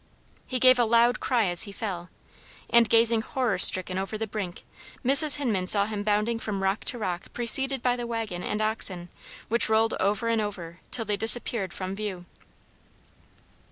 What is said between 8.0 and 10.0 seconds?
wagon and oxen which rolled